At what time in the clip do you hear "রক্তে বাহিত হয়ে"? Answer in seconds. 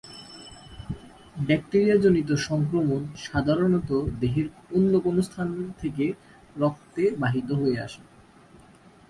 6.55-7.77